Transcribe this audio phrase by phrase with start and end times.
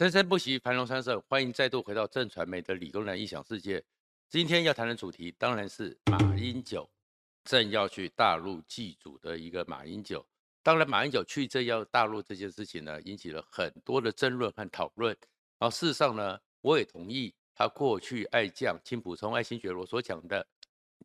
[0.00, 1.20] 生生不息，繁荣昌盛。
[1.28, 3.84] 欢迎再度回到正传媒的理工男异想世界。
[4.30, 6.88] 今天要谈的主题当然是马英九
[7.44, 10.26] 正要去大陆祭祖的一个马英九。
[10.62, 15.14] 当然，马英九去正要大陆这件事情呢，引起了很多的争论和讨论。
[15.58, 20.48] 然后事实上呢，我也同意他过去爱将金溥聪、爱新觉罗所讲的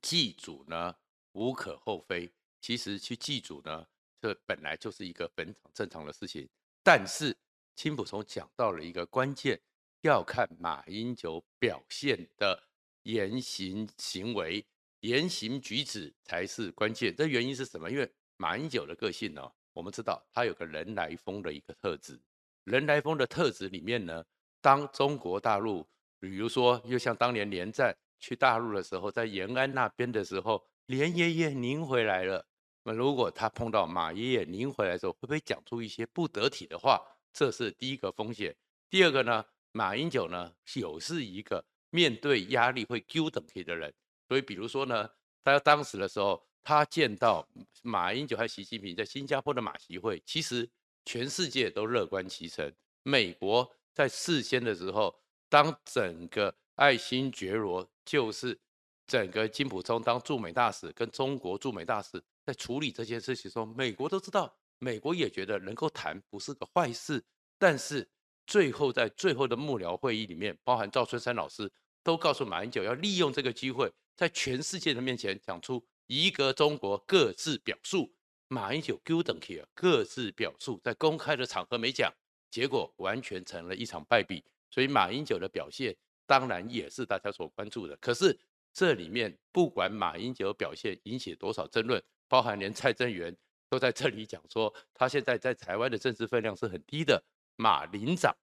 [0.01, 0.95] 祭祖呢，
[1.33, 2.31] 无可厚非。
[2.61, 3.85] 其实去祭祖呢，
[4.21, 6.47] 这本来就是一个本常正常的事情。
[6.81, 7.35] 但是
[7.75, 9.59] 金溥聪讲到了一个关键，
[10.01, 12.63] 要看马英九表现的。
[13.03, 14.65] 言行行为、
[15.01, 17.15] 言行举止才是关键。
[17.15, 17.87] 这原因是什么？
[17.91, 22.19] 因为马英九的个性呢，我们知道他有个人来疯的一个特质。
[22.63, 24.25] 人来疯的特质里面呢，
[24.59, 25.85] 当中国大陆，
[26.19, 32.43] 比如说又像当年连战去大陆的时候，在延安那边的时候，连爷爷您回来了。
[32.81, 36.99] 那如果他碰到马爷爷您回来的时候，会不会讲出一些不得体的话？
[37.35, 38.55] 这是第一个风险。
[38.89, 41.63] 第二个呢，马英九呢，有是一个。
[41.91, 43.93] 面对压力会 Q 等级的人，
[44.27, 45.09] 所以比如说呢，
[45.45, 47.47] 他当时的时候，他见到
[47.83, 50.69] 马英九和习近平在新加坡的马习会，其实
[51.05, 52.69] 全世界都乐观其成。
[53.03, 55.15] 美国在事先的时候，
[55.47, 58.59] 当整个爱新觉罗就是
[59.07, 67.23] 整个金溥聪当驻美大使，跟中国驻美大使在处理这件事情的时候，美国都知道，美国也觉得能够谈不是个坏事，
[67.57, 68.07] 但是
[68.45, 71.71] 最后在最后的幕僚会议里面，包含赵春山老师。
[72.03, 78.13] 都告诉马英九要利用这个机会，在全世界的面前讲出一个中国各自表述。
[78.47, 82.13] 马英九丢等去各自表述，在公开的场合没讲，
[82.51, 84.45] 结果完全成了一场败笔。
[84.69, 85.97] 所以马英九的表现
[86.27, 87.97] 当然也是大家所关注的。
[87.97, 88.39] 可是
[88.71, 93.35] 这里面不管马英九表现引起多少争论，包含连蔡正元
[93.67, 97.23] 都在这里讲说，他现在在台湾的政治分量是很低的。
[97.55, 98.35] 马林长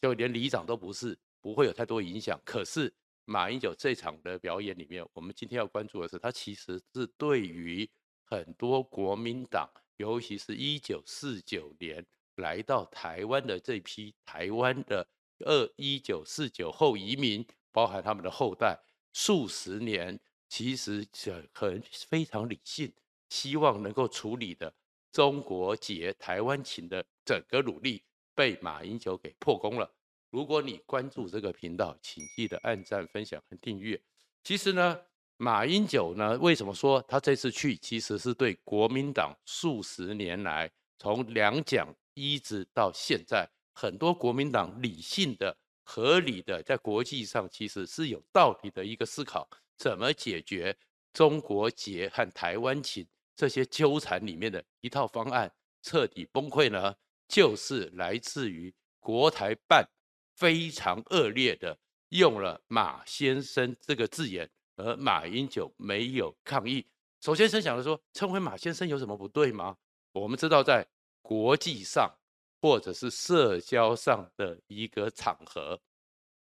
[0.00, 2.40] 就连里长都不是，不会有太多影响。
[2.44, 2.92] 可是。
[3.26, 7.90] 马英九这场的表演里面，我们今天要关注的是，他其实是对于
[8.22, 9.66] 很多国民党，
[9.96, 15.08] 尤其是一九四九年来到台湾的这批台湾的
[15.38, 18.78] 二一九四九后移民，包含他们的后代，
[19.14, 22.92] 数十年其实是很非常理性，
[23.30, 24.70] 希望能够处理的
[25.10, 28.02] 中国结台湾情的整个努力，
[28.34, 29.90] 被马英九给破功了。
[30.30, 34.00] 如果你关注这个频道，请记得按赞、分享和订阅。
[34.42, 35.00] 其实呢，
[35.36, 50.76] 马英九呢，为什么说他这次去，其实是对国民党数十年来从两蒋一直到现在，很多国民党理性的、合理的，在国际上其实是有道理的一个思考，怎么解决
[51.12, 53.06] 中国结和台湾情
[53.36, 55.52] 这些纠缠里面的一套方案
[55.82, 56.94] 彻底崩溃呢？
[57.28, 59.88] 就是来自于国台办。
[60.36, 66.84] 非常恶劣的用了“马先生”这个字眼，而马英九没有抗议。
[67.20, 69.76] 首先，先想着说，称为马先生有什么不对吗？
[70.10, 70.84] 我们知道，在
[71.22, 72.12] 国际上
[72.60, 75.80] 或者是社交上的一个场合，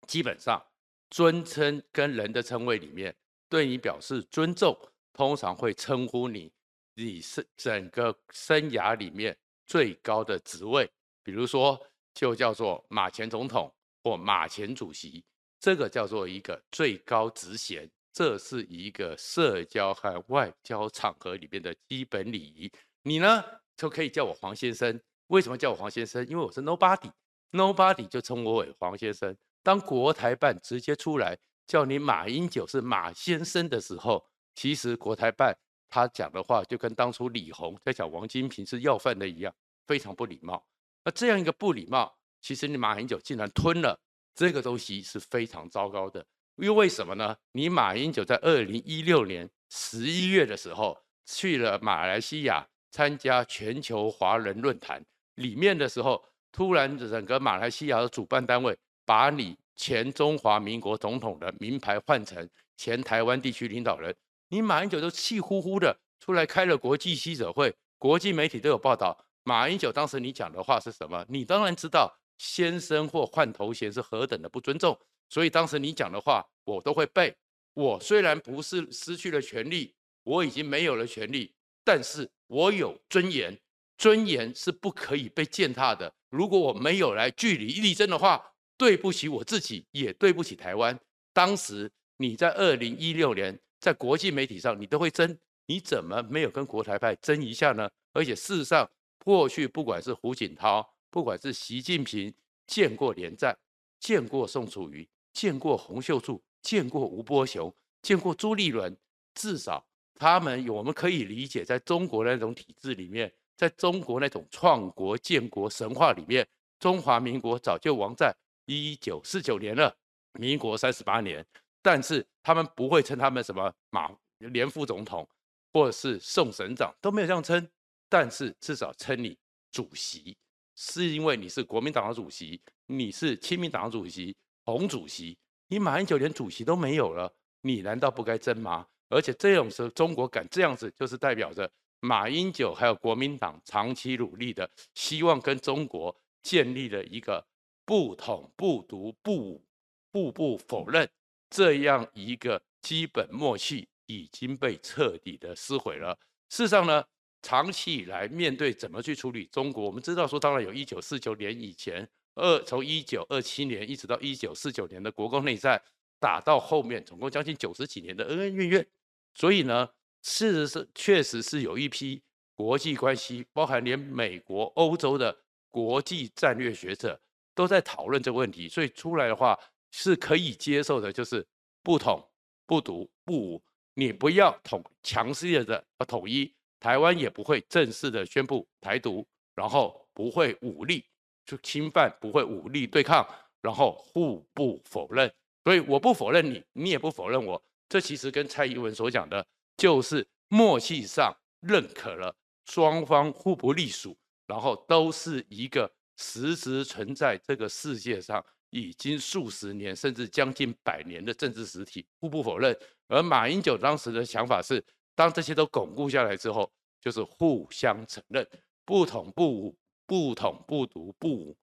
[0.06, 0.63] 基本上
[1.09, 3.16] 尊称跟人的称谓里面，
[3.50, 4.78] 对你表示尊重，
[5.13, 6.53] 通常会称呼你，
[6.94, 9.35] 你是整个生涯里面
[9.69, 10.91] 最高的职位，
[11.24, 11.80] 比如说
[12.13, 13.74] 就叫做马前总统。
[14.02, 15.22] 或马前主席，
[15.59, 22.72] 这个叫做一个最高职衔，这是一个社交和外交场合里面的基本礼仪。
[23.03, 23.44] 你呢，
[23.75, 24.97] 就可以叫我黄先生。
[25.28, 26.25] 为什么叫我黄先生？
[26.28, 29.36] 因为我是 nobody，nobody 就称我为黄先生。
[29.62, 31.38] 当国台办直接出来
[31.68, 34.25] 叫你马英九是马先生的时候，
[34.56, 35.53] 其实国台办
[35.89, 39.53] 他讲的话就跟当初李红在讲王金平是要饭的一样，
[39.88, 40.63] 非常不礼貌。
[41.03, 42.16] 那这样一个不礼貌。
[42.41, 44.00] 其实你马英九竟然吞了
[44.33, 47.35] 这个东西是非常糟糕的，因为为什么呢？
[47.51, 55.03] 你马英九在二零一六年十一月的时候去了马来西亚参加全球华人论坛，
[55.35, 64.15] 里面的时候，突然整个马来西亚的主办单位把你前中华民国总统的名牌换成前台湾地区领导人，
[64.50, 69.25] 你马英九都气呼呼的出来开了国际记者会，国际媒体都有报道。
[69.44, 71.25] 马英九当时你讲的话是什么？
[71.30, 72.16] 你当然知道。
[72.40, 74.98] 先生或换头衔是何等的不尊重，
[75.28, 77.36] 所以当时你讲的话我都会背。
[77.74, 79.94] 我虽然不是失去了权利，
[80.24, 81.54] 我已经没有了权利，
[81.84, 83.60] 但是我有尊严，
[83.98, 86.13] 尊严是不可以被践踏的。
[86.30, 90.98] 如果我没有来据理力争的话，对不起我自己，也对不起台湾。
[91.34, 97.89] 当时你在二零一六年在国际媒体上你都会争，你怎么没有跟国台派争一下呢？
[98.13, 98.89] 而且事实上，
[99.23, 100.95] 过去不管是胡锦涛。
[101.11, 102.31] 不管是习近平
[102.67, 103.57] 见过连战，
[103.99, 107.73] 见过宋楚瑜，见过洪秀柱，见过吴伯雄，
[108.03, 108.95] 见过朱立伦，
[109.33, 109.83] 至少
[110.13, 116.47] 他们我们可以理解，在中国那种体制里面，在中国那种创国建国神话里面，
[116.79, 118.31] 中华民国早就亡在
[118.65, 119.97] 一九四九年了，
[120.33, 121.43] 民国三十八年。
[121.81, 125.27] 但是他们不会称他们什么马连副总统，
[125.71, 127.69] 或者是宋省长，都没有这样称。
[128.09, 129.37] 但是至少称你
[129.71, 130.37] 主席，
[130.75, 134.35] 是因为你是国民党的主席，你是亲民党的主席，
[134.65, 135.37] 洪主席。
[135.67, 137.31] 你马英九连主席都没有了，
[137.61, 138.87] 你难道不该争吗？
[139.09, 147.45] 而且这种时候，中国敢这样子，就是代表着马英九还有国民党长期努力的，希望跟中国建立了一个
[147.85, 149.65] 不统不独不武，
[150.11, 151.07] 互不否认。
[151.50, 156.18] 这样一个基本默契已经被彻底的撕毁了。
[156.50, 157.04] 事实上呢，
[157.42, 165.81] 长期以来面对怎么去处理中国，我们知道说，当然有一九四九年以前，二从一九二七年一直到一九四九年的国共内战，
[166.19, 168.88] 打到后面总共将近九十几年的恩恩怨怨。
[169.34, 169.90] 所以呢，
[170.22, 172.22] 事实是确实是有一批
[172.56, 175.38] 国际关系，包含连美国、欧洲的
[175.69, 177.19] 国际战略学者
[177.54, 178.69] 都在讨论这个问题。
[178.69, 179.60] 所以出来的话。
[179.91, 181.45] 是可以接受的，就是
[181.83, 182.24] 不统、
[182.65, 183.63] 不独、不武，
[183.94, 191.06] 你不要统强势的要统一，台湾也不会正式的宣布台独，然后不会武力
[191.45, 193.27] 去侵犯，不会武力对抗，
[193.62, 195.31] 然后互不否认。
[195.63, 197.62] 所以我不否认你，你也不否认我。
[197.89, 199.45] 这其实跟蔡英文所讲的，
[199.77, 208.45] 就是默契上认可了双方互不隶属，然后都是一个实质存在这个世界上。
[208.69, 212.77] 已经数十年甚至将近百年的政治实体，互不否认。
[213.07, 214.83] 而马英九当时的想法是，
[215.16, 216.71] 当这些都巩固下来之后，
[217.01, 218.48] 就是互相承认，
[218.86, 221.57] 不统不武，不统不独不武，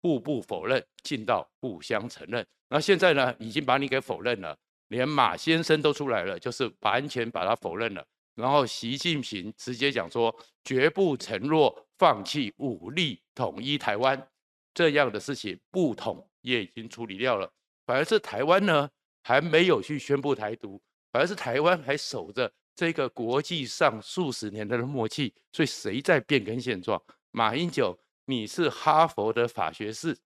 [0.00, 2.46] 互不否认，进到互相承认。
[2.68, 4.56] 那现在呢，已经把你给否认了，
[4.88, 8.06] 连马先生都出来了，就是完全把他否认了。
[8.34, 10.34] 然后习近平直接讲说，
[10.64, 14.28] 绝不承诺放弃武力统一台湾。
[14.72, 17.50] 这样的事情不统也已经处理掉了，
[17.86, 18.88] 反而是台湾呢
[19.22, 20.80] 还没有去宣布台独，
[21.10, 27.02] 反而是台湾还守着这个国际上数十年的默契，所以谁在变更现状？
[27.30, 30.16] 马英九，你是哈佛的法学士，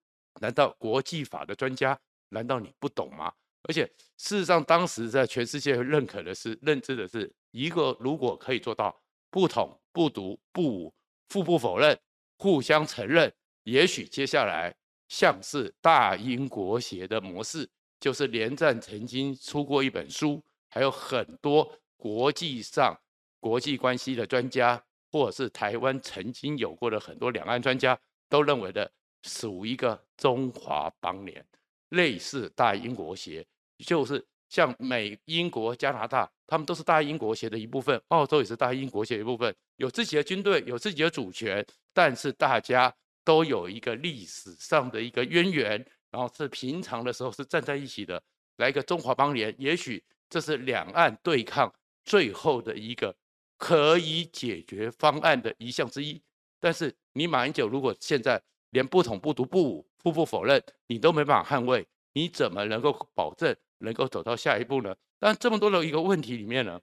[0.41, 1.97] 难道国际法的专家？
[2.29, 3.31] 难道你不懂吗？
[3.63, 3.85] 而且
[4.17, 8.97] 事实上，当时在全世界认可的是、认知的是一个，如果可以做到
[9.29, 10.93] 不统、不独、不武、
[11.33, 11.97] 互不否认、
[12.37, 13.33] 互相承认。
[13.63, 14.73] 也许接下来
[15.09, 17.69] 像是大英国协的模式，
[17.99, 22.97] 就是连战曾经出过一本书，还有很多国际上
[23.39, 28.91] 国际关系的专家，或者是台湾曾经有过的很多两岸专家，都认为的
[29.23, 31.45] 属一个中华邦联，
[31.89, 33.45] 类似大英国协，
[33.79, 42.93] 就是像美、英国、加拿大，他们都是大英国协的一部分，澳洲也是大英国协一部分，有自己的军队，有自己的主权，但是大家。
[43.27, 48.23] 都有一个历史上的一个渊源，然后是平常的时候是站在一起的，
[48.55, 51.69] 来一个中华邦联，也许这是两岸对抗
[52.05, 53.13] 最后的一个
[53.57, 56.23] 可以解决方案的一项之一。
[56.57, 64.95] 但是你马英九如果现在连不统不独不武互不否认，你都没办法捍卫，你怎么能够保证能够走到下一步呢？
[65.19, 66.79] 但这么多的一个问题里面呢，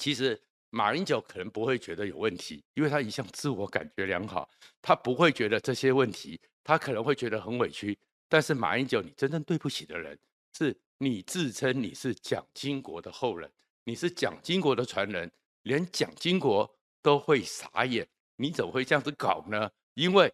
[0.00, 0.42] 其实。
[0.70, 4.48] 马英九可能不会觉得有问题，因为他一向自我感觉良好，
[4.80, 7.98] 他不会觉得这些问题，他可能会觉得很委屈。
[8.28, 10.16] 但是马英九，你真正对不起的人，
[10.56, 13.50] 是你自称你是蒋经国的后人，
[13.84, 15.30] 你是蒋经国的传人，
[15.62, 16.72] 连蒋经国
[17.02, 19.68] 都会傻眼，你怎么会这样子搞呢？
[19.94, 20.32] 因为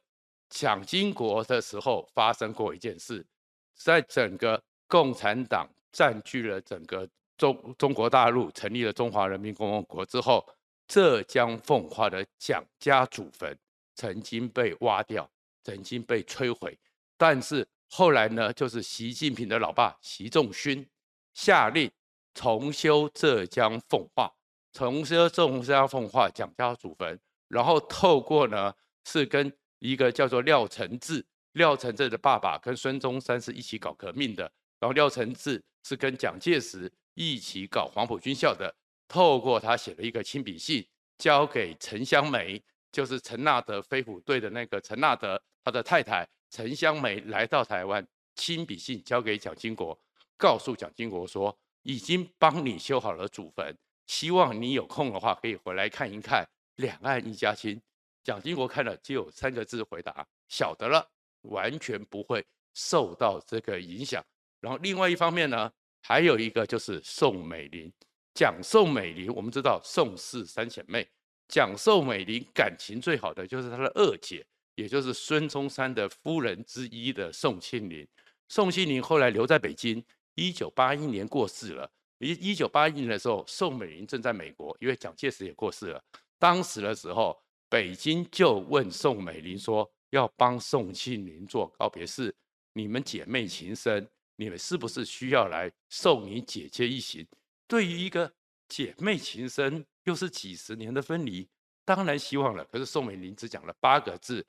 [0.50, 3.26] 蒋经国的时候发生过一件事，
[3.74, 7.08] 在整个共产党占据了整个。
[7.36, 10.46] 中中国大陆成立了中华人民共和国之后，
[10.88, 13.56] 浙江奉化的蒋家祖坟
[13.94, 15.28] 曾经被挖掉，
[15.62, 16.78] 曾经被摧毁。
[17.16, 20.86] 但是后来呢，就是习近平的老爸习仲勋
[21.34, 21.90] 下令
[22.34, 24.32] 重修浙江奉化，
[24.72, 28.74] 重修浙江奉化蒋家祖坟，然后透过呢
[29.04, 34.44] 是跟一个叫做廖承志，廖承志的爸爸跟孙中山是一起搞革命的，
[34.78, 36.90] 然后廖承志是跟蒋介石。
[37.16, 38.72] 一起搞黄埔军校的，
[39.08, 40.86] 透过他写了一个亲笔信，
[41.18, 48.06] 交给陈香梅，就是陈纳德飞虎队的那个陈纳德，他的太太陈香梅来到台湾，
[48.36, 49.98] 亲笔信交给蒋经国，
[50.36, 56.46] 告诉蒋经国说，已经帮你修好了祖坟，希望你有空的话可以回来看一看，
[56.76, 57.82] 两岸一家亲。
[58.22, 61.10] 蒋经国看了只有三个字回答：晓得了。
[61.50, 62.44] 完全不会
[62.74, 64.20] 受到这个影响。
[64.58, 65.70] 然后另外一方面呢，
[66.08, 67.92] 还有一个就是宋美龄。
[68.32, 71.04] 讲宋美龄，我们知道宋氏三姐妹，
[71.48, 74.46] 讲宋美龄感情最好的就是她的二姐，
[74.76, 78.06] 也就是孙中山的夫人之一的宋庆龄。
[78.48, 80.00] 宋庆龄后来留在北京，
[80.36, 81.90] 一九八一年过世了。
[82.18, 86.00] 一一九八一年的时候，宋美龄正在美国，因为蒋介石也过世了。
[86.38, 87.36] 当时的时候，
[87.68, 92.32] 北京就问宋美龄说，要帮宋庆龄做告别式，
[92.74, 97.26] 你们姐妹情深，你们是不是需要来送你姐姐一行？
[97.66, 98.32] 对于一个
[98.68, 101.48] 姐妹情深，又是几十年的分离，
[101.84, 102.64] 当然希望了。
[102.66, 104.46] 可是宋美龄只讲了八个字：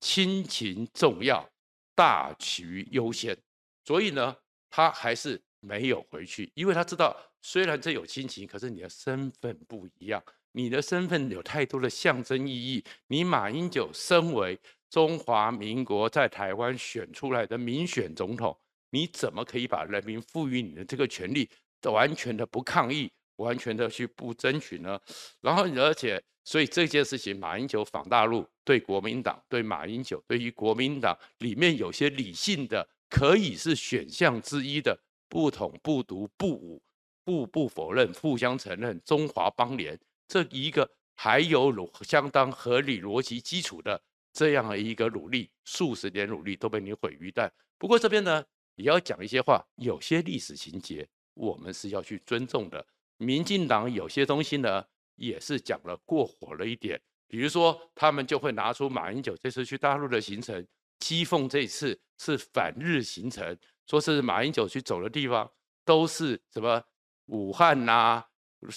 [0.00, 1.48] 亲情重要。
[1.94, 3.36] 大局优先，
[3.84, 4.36] 所以呢，
[4.70, 12.84] 他还是没有回去，因为他知道，虽然这有亲情，可是你的身份不一样，你的身份有太多的象征意义。
[13.08, 14.56] 你马英九身为
[14.88, 18.56] 中华民国在台湾选出来的民选总统，
[18.90, 21.48] 你怎么可以把人民赋予你的这个权利，
[21.82, 25.00] 完全的不抗议，完全的去不争取呢？
[25.40, 26.22] 然后，而且。
[26.44, 36.82] 所以这件事情，马英九访大陆，对国民党、对马英九，对于国民党里面有些理性的，可以是选项之一的，不统、不独、不武、
[37.22, 44.00] 不不否认、互相承认中华邦联这一个还有相当合理逻辑基础的
[44.32, 47.50] 这样的一个努力，数十年努力都被你毁于一旦。
[47.76, 48.42] 不过这边呢，
[48.78, 52.86] 也要讲一些话，有些历史情节我们是要去尊重的。
[53.18, 54.82] 民进党有些东西呢。
[55.18, 60.64] 也是讲了过火了一点，比如说他们就会拿出马英九这次去大陆的行程，
[61.00, 63.58] 讥讽这次是反日行程，
[63.88, 65.50] 说是马英九去走的地方
[65.84, 66.80] 都是什么
[67.26, 68.24] 武汉呐、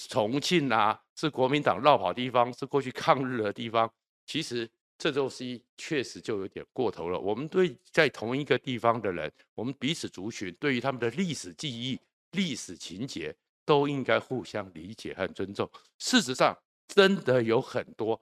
[0.08, 3.88] 重庆呐、是国民党绕跑地方，是过去抗日的地方。
[4.26, 4.68] 其实
[5.02, 7.18] 这东西确实就有点过头了。
[7.18, 11.98] 我们对在同一个地方的人，我们彼此族群对于他们的历史记忆、
[12.30, 13.34] 历史情节。
[13.64, 15.70] 都应该互相理解和尊重。
[15.96, 16.52] 事实上，
[16.88, 18.20] 真的有很多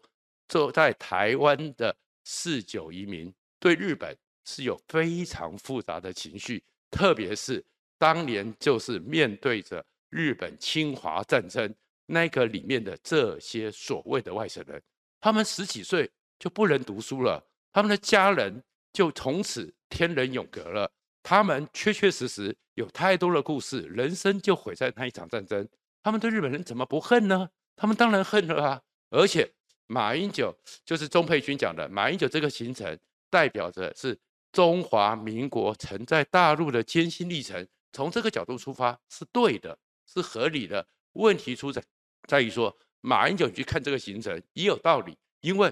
[0.48, 7.64] 坐在台湾的四九移民对日本是有非常复杂的情绪，特别是
[7.96, 14.80] 当年就是面对着日本侵华战争那个里面的这些所谓的外省人，
[15.22, 16.08] 他们十几岁
[16.40, 20.90] 就不能读书了，他们的家人就从此天人永隔了。
[21.22, 25.68] 他们确确实实有太多的故事，人生就毁在那一场战争。
[26.02, 27.50] 他们对日本人怎么不恨呢？
[27.76, 28.82] 他们当然恨了啊！
[29.10, 29.52] 而且
[29.86, 34.18] 马英九就是钟沛君讲的，马英九这个行程代表着是
[34.50, 37.68] 中华民国曾在大陆的艰辛历程。
[37.92, 40.86] 从这个角度出发是对的，是合理的。
[41.14, 41.82] 问题出在
[42.26, 45.70] 在于说，马英九去看这个行程也有道理，因为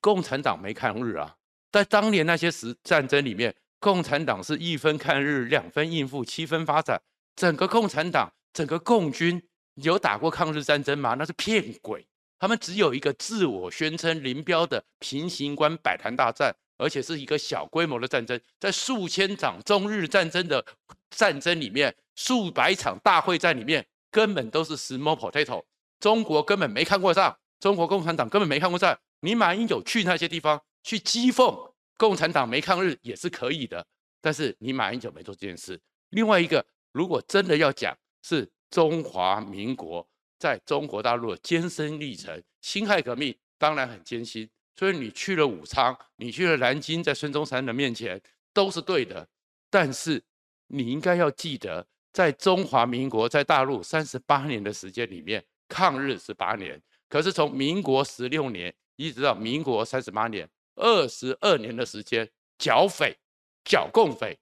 [0.00, 1.36] 共产党没抗日啊，
[1.72, 3.54] 在当年那些时战争里面。
[3.80, 7.00] 共产党是一分抗日，两分应付，七分发展。
[7.36, 9.40] 整个共产党，整个共军
[9.74, 11.14] 有打过抗日战争吗？
[11.14, 12.04] 那是骗鬼。
[12.40, 18.40] 他们只有一个自我宣称林彪的平型关百团大战，而且是一个小规模的战争。
[18.58, 20.64] 在数千场中日战争的
[21.10, 25.62] 战争里面，数百场大会战里面，根本都是 small potato。
[26.00, 28.98] 中国根本没看过仗，中国共产党根本没看过仗。
[29.20, 31.72] 你马英九去那些地方去讥讽。
[31.96, 33.84] 共产党没抗日也是可以的，
[34.20, 35.80] 但是你马英九没做这件事。
[36.10, 40.08] 另外一个，如果真的要讲是中华民国
[40.38, 48.22] 在中国大陆的艰辛历程，辛亥革命当然很艰辛，所以你去了武昌，你去了南京，在孙中山的面前
[48.54, 49.28] 都是对的。
[49.68, 50.22] 但是
[50.68, 60.46] 你应该要记得，在中华民国在大陆三十八年的时间里面，抗日是八年，可是从民国十六年一直到民国三十八年。
[60.74, 63.16] 二十二年的时间，剿匪、
[63.64, 64.38] 剿共匪，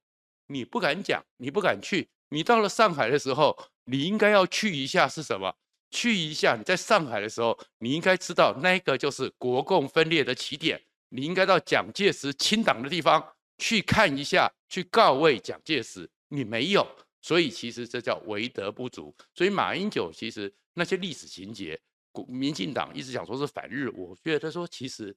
[0.49, 2.09] 你不敢讲，你不敢去。
[2.29, 5.55] 你到了上海的时候，你应该要去一下是什么？
[5.91, 6.57] 去一下。
[6.57, 10.83] 你在上海的时候，你应该知道那个就是国共分裂的起点。
[11.11, 16.11] 你应该到蒋介石清党的地方去看一下，去告慰蒋介石。
[16.29, 16.87] 你没有，
[17.23, 19.15] 所以其实这叫为德不足。
[19.35, 21.81] 所以马英九其实那些历史情节，
[22.25, 25.17] 民进党一直讲说是反日，我觉得说其实。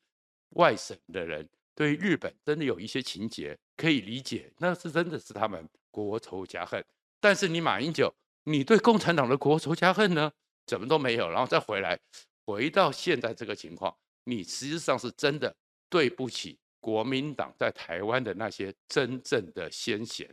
[0.55, 6.83] 外省的人对日本真的有一些情结可以理解，那是真的是他们国仇家恨。
[7.19, 8.11] 但是你马英九，
[8.45, 10.31] 你对共产党的国仇家恨呢，
[10.65, 11.99] 怎么都没有，然后再回来，
[12.47, 15.55] 回到现在这个情况，你实际上是真的
[15.87, 20.27] 对不起国民党在台湾的那些真正的先贤。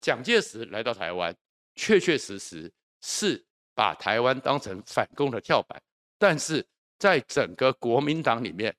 [0.00, 1.32] 蒋介石来到台湾，
[1.76, 2.68] 确确实实
[3.00, 3.40] 是
[3.72, 5.80] 把台湾当成反攻的跳板，
[6.20, 6.64] 但是
[7.00, 8.72] 在整个国民党里面。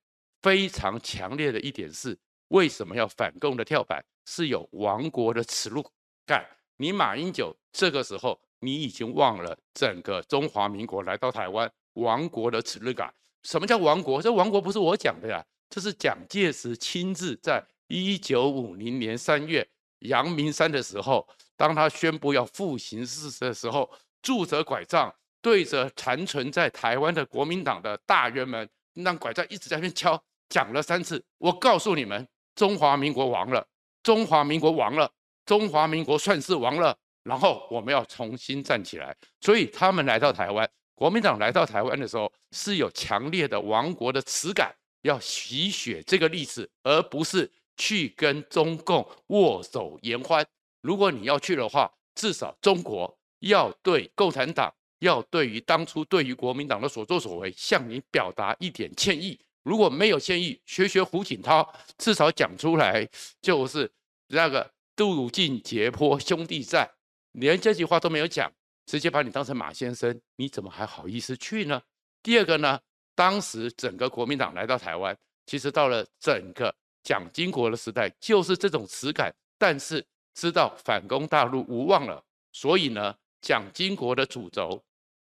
[0.44, 2.18] 非常强烈的一点是，
[2.48, 4.04] 为什么要反共的跳板？
[4.26, 5.86] 是有亡国的耻辱
[6.26, 6.44] 感。
[6.78, 13.14] 你马英九这个时候，你已经忘了整个中华民国来到台湾亡国的耻辱感。
[13.44, 14.20] 什么叫亡国？
[14.20, 19.70] 这亡国不是我讲的呀，这是蒋介石亲自在一九五零年三月
[20.00, 23.88] 阳明山的时候，当他宣布要复行视事的时候，
[24.24, 31.24] 拄着拐杖对着残存在台湾的国民党的大员们，让拐杖一直在那边敲，讲了三次。
[31.38, 33.66] 我告诉你们，中华民国亡了，
[34.04, 35.12] 中华民国亡了，
[35.46, 36.96] 中华民国算是亡了。
[37.24, 39.16] 然后我们要重新站起来。
[39.42, 40.70] 所以他们来到台湾。
[40.96, 50.46] 国民党来到台湾的时候，是有强烈的亡国的耻感，要洗雪这个历史，而不是去跟中共握手言欢。
[50.82, 54.72] 如果你要去的话，至少中国要对共产党，
[55.02, 59.40] 要对于当初对于国民党的所作所为，向你表达一点歉意。
[59.64, 63.08] 如果没有歉意，学学胡锦涛，至少讲出来
[63.42, 63.92] 就是
[64.28, 66.90] 那个渡尽劫波兄弟在，
[67.34, 68.52] 连这句话都没有讲。
[68.88, 71.82] 直接把你当成马先生，你怎么还好意思去呢？
[72.24, 72.80] 第二个呢，
[73.16, 79.34] 当时整个国民党来到台湾，其实到了整个蒋经国的时代，就是这种耻感。
[79.58, 80.04] 但是
[80.34, 84.84] 知道反攻大陆无望了，所以呢，蒋经国的主轴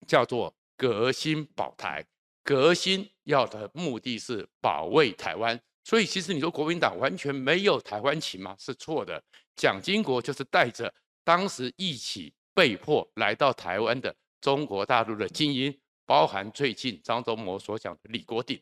[0.08, 2.06] 叫做革新保台，
[2.44, 5.60] 革新要的目的是保卫台湾。
[5.84, 8.56] 所以其实你说国民党完全没有台湾情吗？
[8.60, 9.24] 是错的。
[9.56, 12.34] 蒋经国就是带着当时一起。
[12.56, 18.58] 被迫来到台湾的中国大陆的精英，包含最近张忠谋所讲的李国鼎，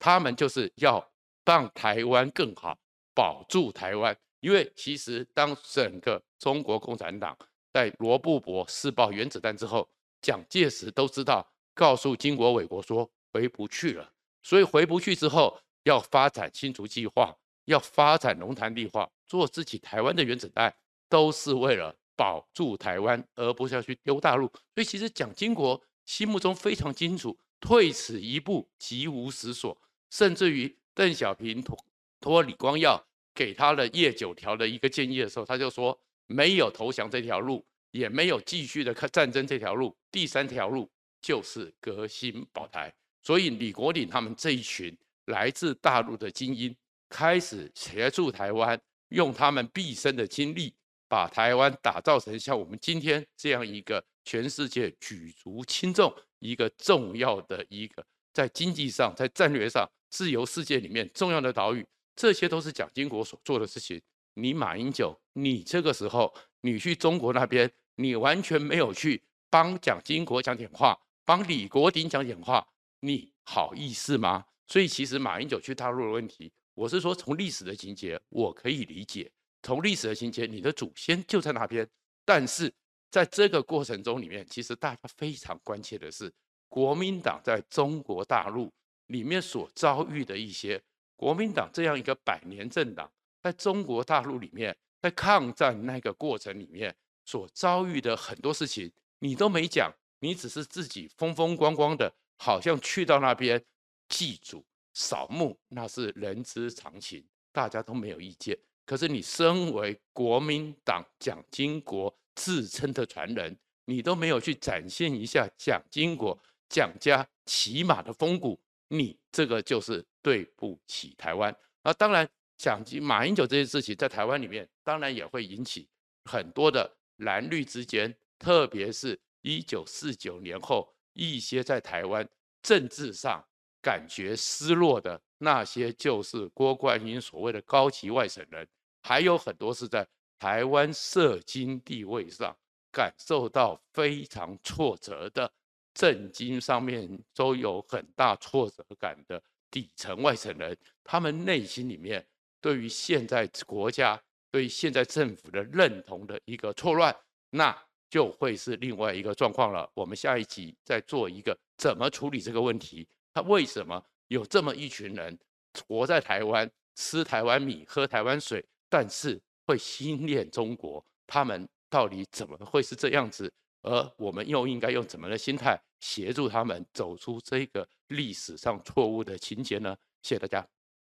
[0.00, 1.12] 他们就是要
[1.44, 2.76] 让台湾更好，
[3.14, 4.18] 保住台湾。
[4.40, 7.38] 因为其实当整个中国共产党
[7.72, 9.88] 在罗布泊试爆原子弹之后，
[10.26, 17.32] 蒋介石都知道，告诉经国纬国说回不去了，所以回不去之后要发展新竹计划，
[17.66, 20.74] 要发展龙潭计划，做自己台湾的原子弹，
[21.08, 21.94] 都是为了。
[22.18, 24.46] 保住台湾，而不是要去丢大陆。
[24.74, 29.76] 所以其实蒋经国心目中非常清楚，退此一步，即无实所。
[30.08, 31.76] 甚至于邓小平托
[32.18, 37.62] 托李光耀给他的叶九条的一个建议的时候，他就说：没有投降这条路，
[37.96, 42.92] 也没有继续的看战争这条路，第三条路就是革新保台。
[43.22, 46.76] 所以李国鼎他们这一群来自大陆的精英，
[47.08, 50.74] 开始协助台湾，用他们毕生的精力。
[51.08, 64.02] 把台湾打造成像我们今天这样一个全世界举足轻重、一个重要的一个在经济上、在战略上自由世界里面重要的岛屿，这些都是蒋经国所做的事情。
[64.34, 72.66] 你马英九，你这个时候你去中国那边，你完全没有去帮蒋经国讲点话，帮李国鼎讲点话，
[73.00, 74.46] 你好意思吗？
[74.66, 79.30] 所以其实马英九去大陆的问题，我是说从历史的情节，我可以理解。
[79.62, 81.88] 从历史的情节，你的祖先就在那边。
[82.24, 82.72] 但是
[83.10, 86.32] 在这个过程中里面，其实大家非常关切的是，
[86.68, 88.70] 国民党在中国大陆
[89.06, 90.80] 里面所遭遇的一些，
[91.16, 93.10] 国民党这样一个百年政党，
[93.42, 96.94] 在中国大陆里面，在抗战那个过程里面
[97.26, 103.62] 所遭遇的很多事情，你都没讲，你只是自己风风光光的，好像去到那边
[104.08, 108.56] 祭祖扫墓，那是人之常情，大家都没有意见。
[108.86, 118.58] 可是你身为国民党蒋经国自称的传人，你都没有去展现一下蒋经国蒋家起码的风骨，
[118.88, 121.54] 你这个就是对不起台湾。
[121.82, 125.88] 那当然，蒋经马英九这些事情在台湾里面，当然也会引起
[126.24, 132.28] 很多的蓝绿之间，特别是一九四九年后一些在台湾
[132.62, 133.44] 政治上
[133.80, 138.66] 感觉失落的那些，就是郭冠英所谓的高级外省人。
[139.02, 140.06] 还有很多是在
[140.38, 142.56] 台湾社经地位上
[142.90, 145.50] 感受到非常挫折的，
[145.94, 152.26] 政经上面都有很大挫折感的底层外省人，他们内心里面
[152.60, 157.14] 对于现在国家、对现在政府的认同的一个错乱，
[157.50, 157.76] 那
[158.08, 159.90] 就会是另外一个状况了。
[159.94, 163.06] 我们下一集再做一个怎么处理这个问题。
[163.34, 165.38] 他为什么有这么一群人
[165.86, 168.64] 活在台湾，吃台湾米，喝台湾水？
[168.88, 173.52] 但是会心恋中国，他们到底怎么会是这样子？
[173.82, 179.96] 而我们又应该用怎么的心态协助他们走出这个历史上错误的情节呢？
[180.22, 180.75] 谢谢大家。